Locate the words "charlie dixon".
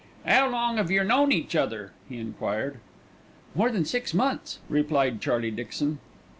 5.21-5.99